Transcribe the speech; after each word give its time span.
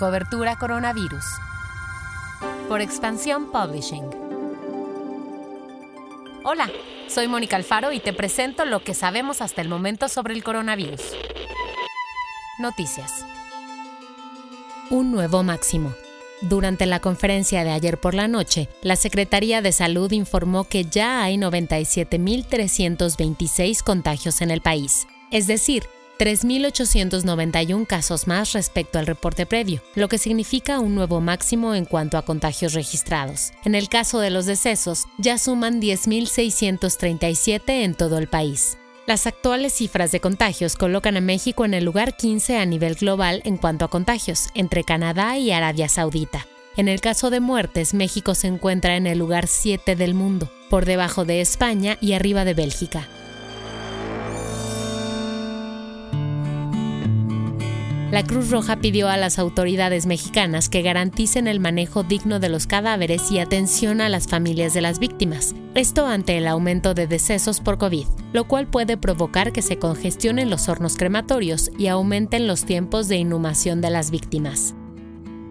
Cobertura 0.00 0.56
Coronavirus. 0.56 1.24
Por 2.70 2.80
Expansión 2.80 3.52
Publishing. 3.52 4.08
Hola, 6.42 6.70
soy 7.06 7.28
Mónica 7.28 7.56
Alfaro 7.56 7.92
y 7.92 8.00
te 8.00 8.14
presento 8.14 8.64
lo 8.64 8.82
que 8.82 8.94
sabemos 8.94 9.42
hasta 9.42 9.60
el 9.60 9.68
momento 9.68 10.08
sobre 10.08 10.32
el 10.32 10.42
coronavirus. 10.42 11.02
Noticias. 12.60 13.26
Un 14.88 15.12
nuevo 15.12 15.42
máximo. 15.42 15.92
Durante 16.40 16.86
la 16.86 17.00
conferencia 17.00 17.62
de 17.62 17.72
ayer 17.72 18.00
por 18.00 18.14
la 18.14 18.26
noche, 18.26 18.70
la 18.80 18.96
Secretaría 18.96 19.60
de 19.60 19.72
Salud 19.72 20.10
informó 20.12 20.64
que 20.64 20.86
ya 20.86 21.22
hay 21.22 21.36
97.326 21.36 23.82
contagios 23.82 24.40
en 24.40 24.50
el 24.50 24.62
país, 24.62 25.06
es 25.30 25.46
decir, 25.46 25.82
3.891 26.20 27.86
casos 27.86 28.26
más 28.26 28.52
respecto 28.52 28.98
al 28.98 29.06
reporte 29.06 29.46
previo, 29.46 29.80
lo 29.94 30.08
que 30.08 30.18
significa 30.18 30.78
un 30.78 30.94
nuevo 30.94 31.22
máximo 31.22 31.74
en 31.74 31.86
cuanto 31.86 32.18
a 32.18 32.26
contagios 32.26 32.74
registrados. 32.74 33.52
En 33.64 33.74
el 33.74 33.88
caso 33.88 34.20
de 34.20 34.28
los 34.28 34.44
decesos, 34.44 35.06
ya 35.16 35.38
suman 35.38 35.80
10.637 35.80 37.62
en 37.84 37.94
todo 37.94 38.18
el 38.18 38.28
país. 38.28 38.76
Las 39.06 39.26
actuales 39.26 39.72
cifras 39.72 40.12
de 40.12 40.20
contagios 40.20 40.76
colocan 40.76 41.16
a 41.16 41.22
México 41.22 41.64
en 41.64 41.72
el 41.72 41.84
lugar 41.84 42.18
15 42.18 42.58
a 42.58 42.66
nivel 42.66 42.96
global 42.96 43.40
en 43.46 43.56
cuanto 43.56 43.86
a 43.86 43.88
contagios, 43.88 44.48
entre 44.54 44.84
Canadá 44.84 45.38
y 45.38 45.52
Arabia 45.52 45.88
Saudita. 45.88 46.46
En 46.76 46.88
el 46.88 47.00
caso 47.00 47.30
de 47.30 47.40
muertes, 47.40 47.94
México 47.94 48.34
se 48.34 48.48
encuentra 48.48 48.96
en 48.96 49.06
el 49.06 49.18
lugar 49.18 49.46
7 49.46 49.96
del 49.96 50.12
mundo, 50.12 50.50
por 50.68 50.84
debajo 50.84 51.24
de 51.24 51.40
España 51.40 51.96
y 52.02 52.12
arriba 52.12 52.44
de 52.44 52.52
Bélgica. 52.52 53.08
La 58.10 58.24
Cruz 58.24 58.50
Roja 58.50 58.80
pidió 58.80 59.08
a 59.08 59.16
las 59.16 59.38
autoridades 59.38 60.06
mexicanas 60.06 60.68
que 60.68 60.82
garanticen 60.82 61.46
el 61.46 61.60
manejo 61.60 62.02
digno 62.02 62.40
de 62.40 62.48
los 62.48 62.66
cadáveres 62.66 63.30
y 63.30 63.38
atención 63.38 64.00
a 64.00 64.08
las 64.08 64.26
familias 64.26 64.74
de 64.74 64.80
las 64.80 64.98
víctimas. 64.98 65.54
Esto 65.76 66.06
ante 66.06 66.36
el 66.36 66.48
aumento 66.48 66.92
de 66.92 67.06
decesos 67.06 67.60
por 67.60 67.78
COVID, 67.78 68.06
lo 68.32 68.48
cual 68.48 68.66
puede 68.66 68.96
provocar 68.96 69.52
que 69.52 69.62
se 69.62 69.78
congestionen 69.78 70.50
los 70.50 70.68
hornos 70.68 70.96
crematorios 70.96 71.70
y 71.78 71.86
aumenten 71.86 72.48
los 72.48 72.64
tiempos 72.64 73.06
de 73.06 73.16
inhumación 73.16 73.80
de 73.80 73.90
las 73.90 74.10
víctimas. 74.10 74.74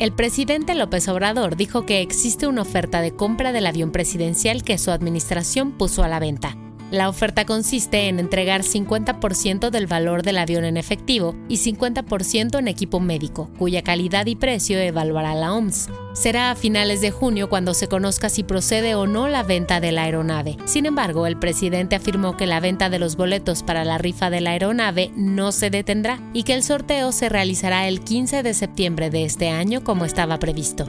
El 0.00 0.12
presidente 0.12 0.74
López 0.74 1.06
Obrador 1.06 1.54
dijo 1.54 1.86
que 1.86 2.00
existe 2.00 2.48
una 2.48 2.62
oferta 2.62 3.00
de 3.02 3.12
compra 3.12 3.52
del 3.52 3.66
avión 3.66 3.92
presidencial 3.92 4.64
que 4.64 4.78
su 4.78 4.90
administración 4.90 5.70
puso 5.70 6.02
a 6.02 6.08
la 6.08 6.18
venta 6.18 6.56
la 6.90 7.08
oferta 7.08 7.44
consiste 7.44 8.08
en 8.08 8.18
entregar 8.18 8.62
50% 8.62 9.70
del 9.70 9.86
valor 9.86 10.22
del 10.22 10.38
avión 10.38 10.64
en 10.64 10.76
efectivo 10.76 11.34
y 11.48 11.56
50% 11.58 12.58
en 12.58 12.68
equipo 12.68 13.00
médico, 13.00 13.50
cuya 13.58 13.82
calidad 13.82 14.26
y 14.26 14.36
precio 14.36 14.78
evaluará 14.78 15.34
la 15.34 15.52
OMS. 15.52 15.90
Será 16.14 16.50
a 16.50 16.56
finales 16.56 17.00
de 17.00 17.10
junio 17.10 17.48
cuando 17.48 17.74
se 17.74 17.88
conozca 17.88 18.28
si 18.28 18.42
procede 18.42 18.94
o 18.94 19.06
no 19.06 19.28
la 19.28 19.42
venta 19.42 19.80
de 19.80 19.92
la 19.92 20.02
aeronave. 20.04 20.56
Sin 20.64 20.86
embargo, 20.86 21.26
el 21.26 21.38
presidente 21.38 21.94
afirmó 21.94 22.36
que 22.36 22.46
la 22.46 22.60
venta 22.60 22.90
de 22.90 22.98
los 22.98 23.16
boletos 23.16 23.62
para 23.62 23.84
la 23.84 23.98
rifa 23.98 24.30
de 24.30 24.40
la 24.40 24.50
aeronave 24.50 25.12
no 25.14 25.52
se 25.52 25.70
detendrá 25.70 26.20
y 26.32 26.42
que 26.42 26.54
el 26.54 26.62
sorteo 26.62 27.12
se 27.12 27.28
realizará 27.28 27.86
el 27.86 28.00
15 28.00 28.42
de 28.42 28.54
septiembre 28.54 29.10
de 29.10 29.24
este 29.24 29.50
año 29.50 29.84
como 29.84 30.04
estaba 30.04 30.38
previsto. 30.38 30.86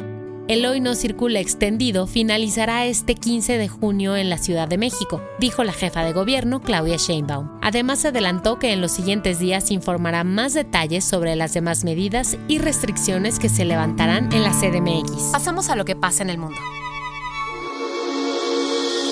El 0.50 0.66
hoy 0.66 0.80
no 0.82 0.96
circula 0.96 1.40
extendido 1.40 2.08
finalizará 2.08 2.88
este 2.88 3.14
15 3.14 3.60
de 3.60 3.68
junio 3.68 4.16
en 4.16 4.32
la 4.32 4.40
Ciudad 4.40 4.68
de 4.68 4.80
México, 4.80 5.22
dijo 5.38 5.64
la 5.64 5.74
jefa 5.74 6.04
de 6.04 6.12
gobierno 6.12 6.60
Claudia 6.60 6.98
Sheinbaum. 6.98 7.60
Además 7.62 8.04
adelantó 8.04 8.58
que 8.58 8.74
en 8.74 8.82
los 8.82 8.92
siguientes 8.92 9.38
días 9.38 9.70
informará 9.70 10.24
más 10.24 10.56
detalles 10.56 11.06
sobre 11.06 11.36
las 11.36 11.54
demás 11.54 11.84
medidas 11.84 12.36
y 12.48 12.58
restricciones 12.58 13.38
que 13.38 13.48
se 13.48 13.64
levantarán 13.64 14.34
en 14.34 14.42
la 14.42 14.50
CDMX. 14.50 15.30
Pasamos 15.32 15.70
a 15.70 15.76
lo 15.76 15.86
que 15.86 15.96
pasa 15.96 16.24
en 16.24 16.32
el 16.32 16.40
mundo. 16.40 16.58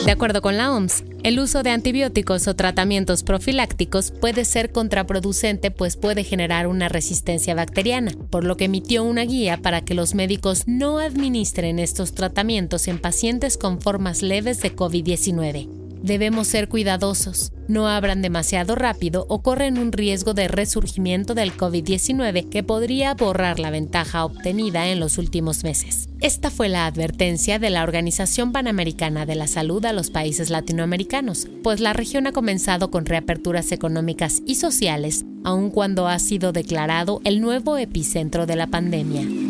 De 0.07 0.13
acuerdo 0.13 0.41
con 0.41 0.55
la 0.55 0.71
OMS, 0.71 1.03
el 1.23 1.37
uso 1.37 1.63
de 1.63 1.69
antibióticos 1.71 2.47
o 2.47 2.55
tratamientos 2.55 3.23
profilácticos 3.23 4.11
puede 4.11 4.45
ser 4.45 4.71
contraproducente 4.71 5.69
pues 5.69 5.97
puede 5.97 6.23
generar 6.23 6.67
una 6.67 6.87
resistencia 6.87 7.53
bacteriana, 7.55 8.13
por 8.29 8.45
lo 8.45 8.55
que 8.55 8.63
emitió 8.63 9.03
una 9.03 9.23
guía 9.23 9.57
para 9.57 9.81
que 9.81 9.95
los 9.95 10.15
médicos 10.15 10.63
no 10.65 10.99
administren 10.99 11.77
estos 11.77 12.13
tratamientos 12.13 12.87
en 12.87 12.99
pacientes 12.99 13.57
con 13.57 13.81
formas 13.81 14.21
leves 14.21 14.61
de 14.61 14.73
COVID-19. 14.73 15.76
Debemos 16.07 16.47
ser 16.47 16.69
cuidadosos, 16.69 17.51
no 17.67 17.89
abran 17.89 18.21
demasiado 18.21 18.75
rápido 18.75 19.25
o 19.27 19.41
corren 19.41 19.77
un 19.77 19.91
riesgo 19.91 20.33
de 20.33 20.47
resurgimiento 20.47 21.35
del 21.35 21.51
COVID-19 21.51 22.47
que 22.47 22.63
podría 22.63 23.13
borrar 23.13 23.59
la 23.59 23.71
ventaja 23.71 24.23
obtenida 24.23 24.87
en 24.87 25.01
los 25.01 25.17
últimos 25.17 25.65
meses. 25.65 26.07
Esta 26.21 26.49
fue 26.49 26.69
la 26.69 26.85
advertencia 26.85 27.59
de 27.59 27.71
la 27.71 27.83
Organización 27.83 28.53
Panamericana 28.53 29.25
de 29.25 29.35
la 29.35 29.47
Salud 29.47 29.83
a 29.83 29.91
los 29.91 30.09
países 30.09 30.49
latinoamericanos, 30.49 31.49
pues 31.61 31.81
la 31.81 31.91
región 31.91 32.25
ha 32.25 32.31
comenzado 32.31 32.89
con 32.89 33.05
reaperturas 33.05 33.73
económicas 33.73 34.41
y 34.45 34.55
sociales, 34.55 35.25
aun 35.43 35.71
cuando 35.71 36.07
ha 36.07 36.19
sido 36.19 36.53
declarado 36.53 37.19
el 37.25 37.41
nuevo 37.41 37.77
epicentro 37.77 38.45
de 38.45 38.55
la 38.55 38.67
pandemia. 38.67 39.46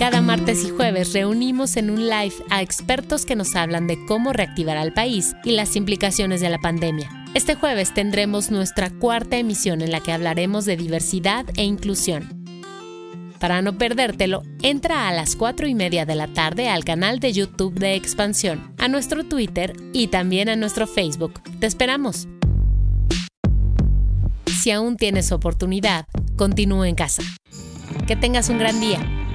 Cada 0.00 0.22
martes 0.22 0.64
y 0.64 0.70
jueves 0.70 1.12
reunimos 1.12 1.76
en 1.76 1.90
un 1.90 2.08
live 2.08 2.32
a 2.48 2.62
expertos 2.62 3.26
que 3.26 3.36
nos 3.36 3.54
hablan 3.54 3.86
de 3.86 4.02
cómo 4.06 4.32
reactivar 4.32 4.78
al 4.78 4.94
país 4.94 5.36
y 5.44 5.50
las 5.50 5.76
implicaciones 5.76 6.40
de 6.40 6.48
la 6.48 6.56
pandemia. 6.56 7.10
Este 7.34 7.54
jueves 7.54 7.92
tendremos 7.92 8.50
nuestra 8.50 8.88
cuarta 8.88 9.36
emisión 9.36 9.82
en 9.82 9.92
la 9.92 10.00
que 10.00 10.12
hablaremos 10.12 10.64
de 10.64 10.78
diversidad 10.78 11.44
e 11.54 11.64
inclusión. 11.64 12.42
Para 13.40 13.60
no 13.60 13.76
perdértelo, 13.76 14.42
entra 14.62 15.06
a 15.06 15.12
las 15.12 15.36
4 15.36 15.68
y 15.68 15.74
media 15.74 16.06
de 16.06 16.14
la 16.14 16.28
tarde 16.28 16.70
al 16.70 16.82
canal 16.82 17.20
de 17.20 17.34
YouTube 17.34 17.74
de 17.74 17.94
Expansión, 17.94 18.74
a 18.78 18.88
nuestro 18.88 19.24
Twitter 19.24 19.74
y 19.92 20.06
también 20.06 20.48
a 20.48 20.56
nuestro 20.56 20.86
Facebook. 20.86 21.42
Te 21.58 21.66
esperamos. 21.66 22.26
Si 24.46 24.70
aún 24.70 24.96
tienes 24.96 25.30
oportunidad, 25.30 26.06
continúa 26.36 26.88
en 26.88 26.94
casa. 26.94 27.22
Que 28.06 28.16
tengas 28.16 28.48
un 28.48 28.58
gran 28.58 28.80
día. 28.80 29.19